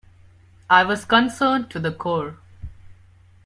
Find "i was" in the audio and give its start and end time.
0.67-1.05